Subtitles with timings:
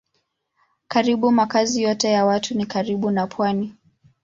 [0.87, 3.75] Karibu makazi yote ya watu ni karibu na pwani.